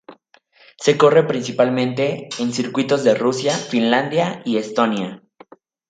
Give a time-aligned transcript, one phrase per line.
[0.79, 5.21] Se corre principalmente en circuitos de Rusia, Finlandia y Estonia.